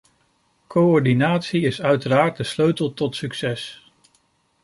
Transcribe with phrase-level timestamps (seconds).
[0.67, 3.91] Coördinatie is uiteraard de sleutel tot succes.